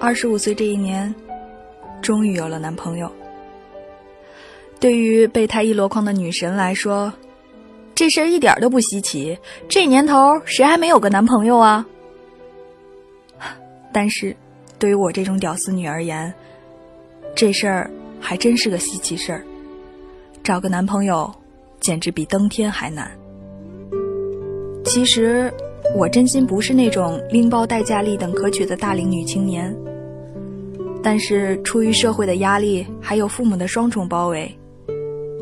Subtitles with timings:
[0.00, 1.12] 二十五岁这一年，
[2.00, 3.10] 终于有了男朋友。
[4.78, 7.12] 对于备胎一箩筐的女神来说，
[7.96, 9.36] 这事儿一点都不稀奇。
[9.68, 11.84] 这年头，谁还没有个男朋友啊？
[13.92, 14.36] 但是，
[14.78, 16.32] 对于我这种屌丝女而言，
[17.34, 17.90] 这事儿
[18.20, 19.44] 还真是个稀奇事儿。
[20.44, 21.28] 找个男朋友，
[21.80, 23.10] 简直比登天还难。
[24.84, 25.52] 其实，
[25.96, 29.76] 我真心不是那种拎包带嫁、立等可娶的大龄女青年。
[31.10, 34.46] 但是，出于社会的压力，还有父母的双重包围。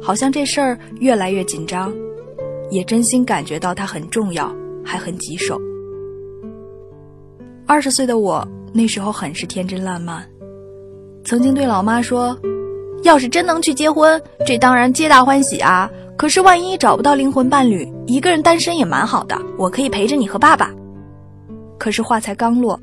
[0.00, 1.92] 好像这事儿越来越紧张，
[2.70, 4.50] 也真心感觉到它很重要，
[4.82, 5.60] 还很棘手。
[7.66, 8.42] 二十岁的我
[8.72, 10.26] 那时候很是天真烂漫，
[11.26, 12.34] 曾经对老妈说
[13.04, 15.90] ：“要是真能去结婚，这当然皆大欢喜啊！
[16.16, 20.70] 可是万一找不到灵魂伴侣，一个人单身也蛮好的，我可以陪着你和爸爸。”
[21.76, 22.80] 可是话才刚落，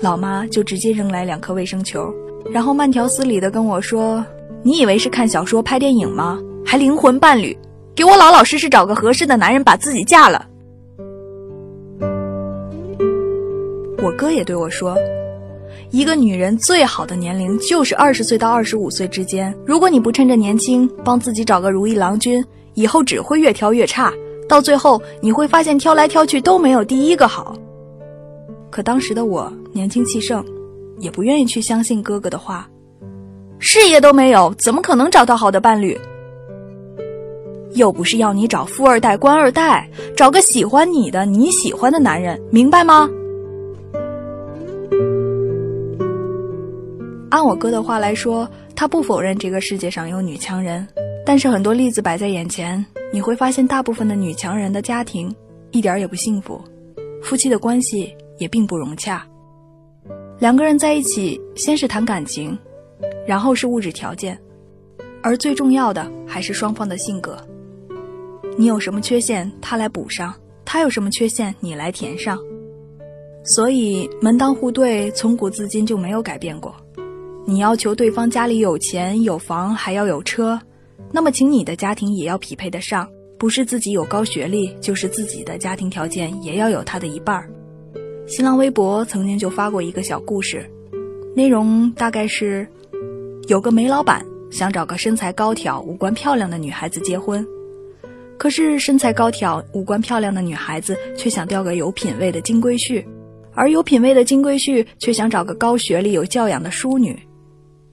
[0.00, 2.14] 老妈就直接扔来两颗卫生球，
[2.52, 4.24] 然后慢条斯理的跟我说
[4.62, 7.56] ：“你以为是看小说、拍电影吗？”还灵魂伴侣，
[7.96, 10.46] 给我老老实实找个合适的男人把自己嫁了。
[14.00, 14.96] 我哥也对我说，
[15.90, 19.52] 一个女人最好的年龄就是二十岁到二十五岁之间。
[19.66, 24.12] 如果你不趁着年轻帮自己找个如意郎君，以后只会越挑越差，
[24.48, 27.56] 到最后你会发现挑来挑去都没有第一个好。
[28.70, 30.44] 可当时的我年轻气盛，
[30.98, 32.68] 也不愿意去相信哥哥的话，
[33.58, 35.98] 事业都没有，怎么可能找到好的伴侣？
[37.74, 43.08] 又不是要你找富二代、官二代，找个喜欢你的、你喜欢的男人，明白吗？
[47.30, 50.86] 按我哥的话来说，他不否认这个世界上有女强人，
[51.26, 55.32] 但是很多例子摆在眼前，你会发现大部分的女强人的家庭
[55.70, 56.58] 一点也不幸福，
[57.22, 59.26] 夫妻的关系也并不融洽。
[60.38, 62.56] 两个人在一起，先是谈感情，
[63.26, 64.40] 然后是物质条件，
[65.22, 67.36] 而最重要的还是双方的性格。
[68.56, 70.32] 你有什么缺陷，他来补上；
[70.64, 72.38] 他有什么缺陷，你来填上。
[73.44, 76.74] 所以门当户对从古至今就没有改变过。
[77.46, 80.60] 你要求对方家里有钱有房还要有车，
[81.10, 87.50] 那么请你的家庭也要匹配得上，不是自己有高学历，就是自己的家庭条件也要有他的一半儿。
[88.28, 90.68] 新浪微博曾经就发过一个小故事，
[91.34, 92.68] 内容大概是：
[93.46, 97.44] 有个煤老板想找个身材高挑、五官漂亮的女孩子结婚。
[98.36, 103.02] 可是身材高挑、五官漂亮的女孩子却想钓个有品位的金龟婿，
[103.54, 107.18] 而有品位的金龟婿却想找个高学历、有教养的淑女。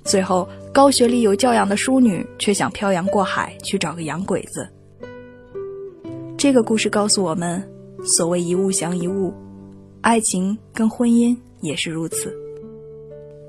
[0.03, 4.67] 最后，高学历、有教养的淑女却想漂洋过海去找个洋鬼子。
[6.37, 7.63] 这个故事告诉我们，
[8.03, 9.33] 所谓一物降一物，
[10.05, 12.31] 爱情跟婚姻也是如此。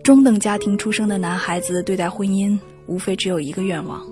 [0.02, 4.02] 中等家庭出生的男孩子对待婚姻，无非只有一个愿望。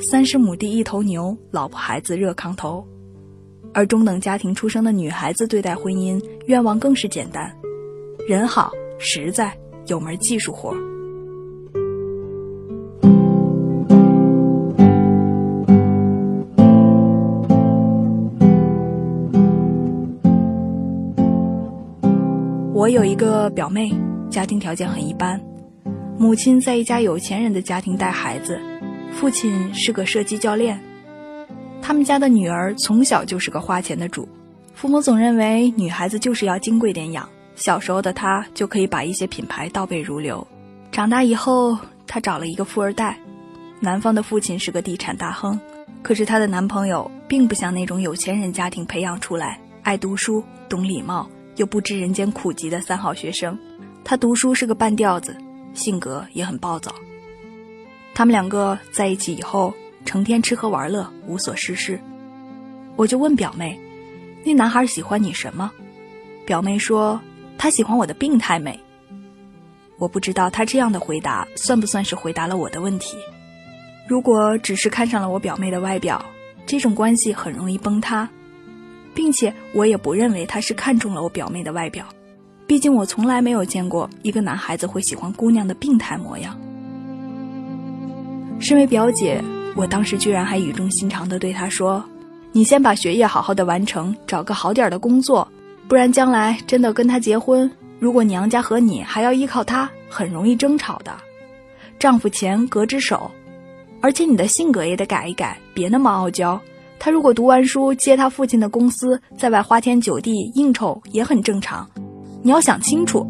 [0.00, 2.86] 三十亩地一头牛，老婆孩子热炕头，
[3.74, 7.52] 而中等家庭出生的女孩子对待婚姻愿望更是简单：
[8.28, 9.52] 人好、实在、
[9.88, 10.72] 有门技术活。
[22.86, 23.92] 我有一个表妹，
[24.30, 25.40] 家庭条件很一般，
[26.16, 28.60] 母亲在一家有钱人的家庭带孩子。
[29.10, 30.80] 父亲是个射击教练，
[31.82, 34.28] 他们家的女儿从小就是个花钱的主，
[34.72, 40.46] 父母总认为女孩子就是要金贵点养，小时候的她就可以把一些品牌倒背如流。
[40.92, 41.76] 长大以后，
[42.06, 43.18] 她找了一个富二代，
[43.80, 45.58] 男方的父亲是个地产大亨，
[46.04, 53.58] 可是她的男朋友并不像那种有钱人家庭培养出来，爱读书、懂礼貌又不知人间苦疾的三好学生，
[54.04, 55.36] 他读书是个半吊子，
[55.74, 56.94] 性格也很暴躁。
[58.14, 59.74] 他们两个在一起以后，
[60.04, 62.00] 成天吃喝玩乐，无所事事。
[62.94, 63.78] 我就问表妹
[64.44, 65.70] ：“那男孩喜欢你什么？”
[66.46, 67.20] 表妹说
[67.58, 68.78] ：“他喜欢我的病态美。”
[69.98, 73.16] 我不知道他这样的回答算不算是回答了我的问题。
[74.06, 76.24] 如果只是看上了我表妹的外表，
[76.66, 78.28] 这种关系很容易崩塌，
[79.16, 82.06] 并且我也不认为他是看中了我表妹的外表，
[82.66, 86.54] 毕竟我从来没有见过一个男孩子会喜欢姑娘的病态模样。
[88.60, 89.42] 身为表姐，
[89.74, 92.04] 我当时居然还语重心长地对她说
[92.52, 95.46] ：“你先把学业好好的完成，找个好点的工作，
[95.88, 101.16] 不然将来真的跟他结婚，如果娘家和你还要依靠他，很容易争吵的。
[101.98, 103.30] 丈夫钱隔只手，
[104.02, 106.60] 而且你的性格也得改一改，别那么傲娇。
[106.98, 111.88] 他如果读完书接他父亲的公司，在外花天酒地应酬也很正常，
[112.42, 113.26] 你要想清楚。”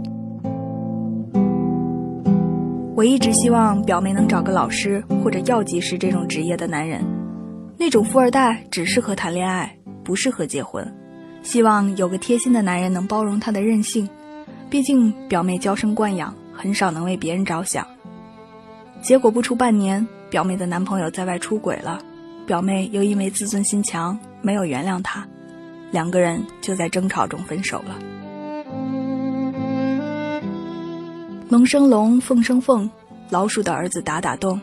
[2.97, 7.05] 我一直希望表妹能找个老师或者药剂师这种职业的男人，
[7.79, 10.91] 那种富二代只适合谈恋爱，不适合结婚。
[11.43, 14.09] 希望有个贴心的男人能包容她的任性，
[14.71, 17.87] 毕竟表妹娇生惯养，很少能为别人着想。
[19.03, 21.99] 结果不出半年，表妹的男朋友在外出轨了，
[22.47, 25.27] 表妹又因为自尊心强，没有原谅他，
[25.91, 27.99] 两个人就在争吵中分手了。
[31.49, 32.89] 龙生龙，凤生凤，
[33.31, 34.61] 老鼠的儿子打打洞，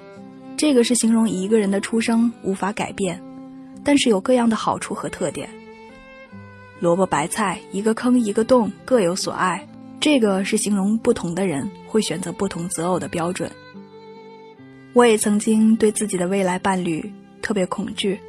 [0.56, 3.22] 这个是形容一个人的出生无法改变，
[3.84, 5.50] 但是有各样的好处和特点。
[6.80, 9.68] 萝卜白菜，一个坑一个洞，各有所爱，
[10.00, 13.52] 这个是形容不同的人会选择不同择偶的标准。
[14.94, 17.12] 我也曾经对自己的未来伴侣
[17.44, 18.20] 特别恐惧，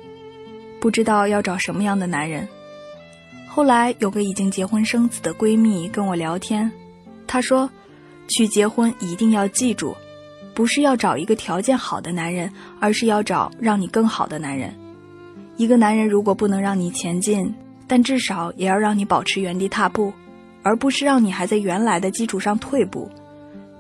[0.79, 2.47] 不知道要找什么样的男人。
[3.49, 6.71] 后来有个已经结婚生子的闺蜜跟我聊天，
[7.27, 7.71] 她说。
[8.27, 9.95] 去结婚一定要记住，
[10.55, 12.51] 不是要找一个条件好的男人，
[12.81, 14.75] 而是要找让你更好的男人。
[15.59, 17.55] 一个男人如果不能让你前进，
[17.87, 20.11] 但至少也要让你保持原地踏步，
[20.63, 23.11] 而不是让你还在原来的基础上退步。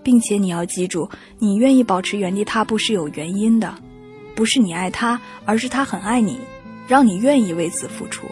[0.02, 1.08] 并且你要记住，
[1.38, 3.75] 你愿意保持原地踏步是有原因的，
[4.34, 6.40] 不是你爱他，而是他很爱你，
[6.88, 8.26] 让你愿意为此付出。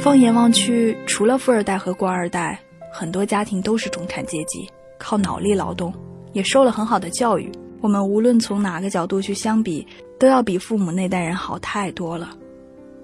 [0.00, 2.58] 放眼望去，除了富二代和官二代，
[2.92, 5.92] 很多家庭都是中产阶级，靠脑力劳动，
[6.32, 7.50] 也受了很好的教育。
[7.80, 9.86] 我们无论从哪个角度去相比，
[10.18, 12.30] 都要比父母那代人好太多了。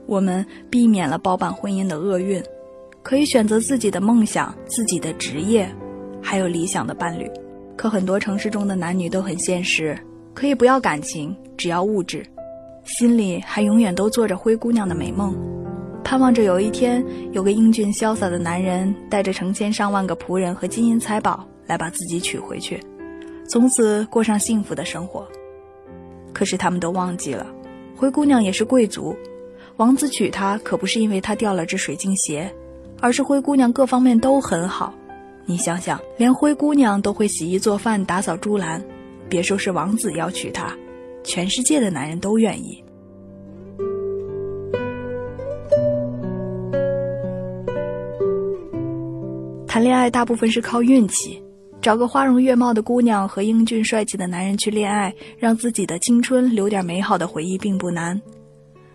[0.06, 2.42] 我们避免了包办婚姻的厄运，
[3.02, 5.70] 可以选择自己的梦想、自己的职业，
[6.22, 7.30] 还有理想的伴侣。
[7.76, 9.98] 可很多城市中的男女都很现实，
[10.32, 12.24] 可以不要感情，只要物质，
[12.84, 15.34] 心里还永远都做着灰姑娘的美梦。
[16.04, 22.78] 盼望着有一天，有个英俊潇洒的男人带着成千上万个仆人和金银财宝来把自己娶回去，
[23.48, 25.26] 从此过上幸福的生活。
[26.32, 27.46] 可是他们都忘记了，
[27.96, 29.16] 灰姑娘也是贵族，
[29.76, 32.52] 王子娶她可不是因为她掉了只水晶鞋，
[33.00, 34.94] 而是灰姑娘各方面都很好。
[35.46, 38.82] 你想想，连灰姑娘都会洗衣做饭、打扫猪栏，
[39.28, 40.74] 别说是王子要娶她，
[41.22, 42.82] 全世界的男人都愿意。
[49.66, 51.42] 谈恋爱大部分是靠运气，
[51.82, 58.20] 找个花容月貌的姑娘和英俊帅气的男人去恋爱，让自己的青春留点美好的回忆并不难。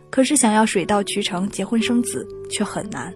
[0.10, 3.14] 可是想要水到渠成结婚生子却很难，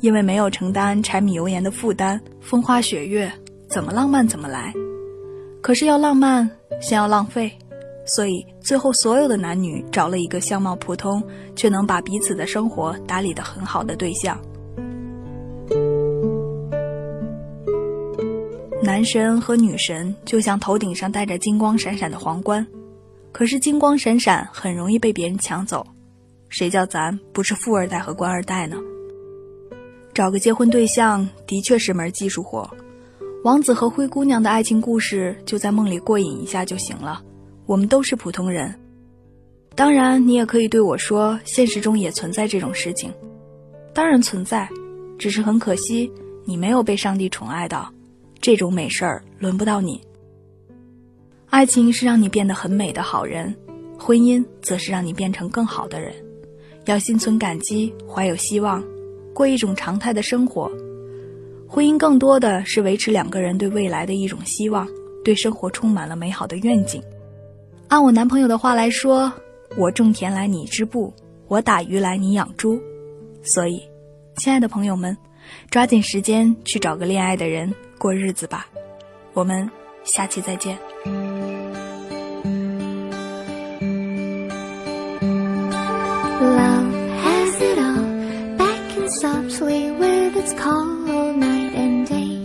[0.00, 3.30] 因为没有承担柴米油盐的负担，风花雪月
[3.68, 4.72] 怎么浪漫怎么来。
[5.60, 6.50] 可是要浪漫
[6.80, 7.52] 先要浪费，
[8.06, 11.22] 所以最后所有的男女找了一个相貌普通
[11.54, 14.40] 却能把彼此的生活打理得很好的对象。
[18.82, 22.66] 男神和女神就像头顶上戴着金光闪闪的皇冠，
[23.30, 25.86] 可是金光闪闪很容易被别人抢走。
[26.48, 28.78] 谁叫咱不是富二代和官二代呢？
[30.20, 32.68] 找个结婚对象的确是门技术活，
[33.42, 37.22] 王子和灰姑娘的爱情故事就在梦里过瘾一下就行了。
[37.64, 38.78] 我们都是普通人，
[39.74, 43.10] 当然你也可以对我说，现实中也存在这种事情。
[43.94, 44.68] 当然存在，
[45.18, 46.12] 只是很可惜
[46.44, 47.90] 你没有被上帝宠爱到。
[48.42, 49.98] 这种美事儿轮不到你。
[51.48, 53.56] 爱情是让你变得很美的好人，
[53.98, 56.12] 婚姻则是让你变成更好的人。
[56.84, 58.84] 要心存感激，怀有希望，
[59.34, 60.70] 过一种常态的生活。
[61.68, 64.88] 婚姻更多的是维持两个人对未来的一种希望，
[65.24, 67.02] 对生活充满了美好的愿景。
[67.88, 69.32] 按我男朋友的话来说，
[69.76, 71.12] 我种田来你织布，
[71.46, 72.80] 我打鱼来你养猪。
[73.42, 73.82] 所以，
[74.36, 75.16] 亲爱的朋友们，
[75.70, 77.72] 抓紧时间去找个恋爱的人。
[77.98, 78.66] 过日子吧，
[79.32, 79.70] 我们
[80.04, 81.29] 下期再见。
[90.50, 92.42] Let's call night and day.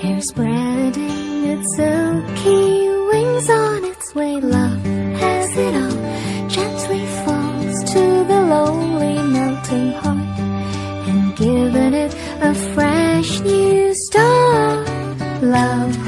[0.00, 4.40] Hair spreading its silky wings on its way.
[4.40, 6.48] Love has it all.
[6.48, 10.38] Gently falls to the lonely melting heart
[11.08, 14.86] and giving it a fresh new start.
[15.40, 15.99] Love.